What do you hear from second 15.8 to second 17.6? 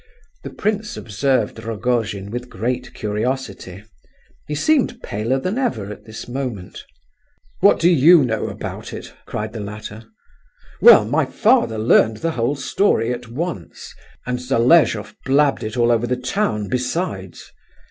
over the town besides.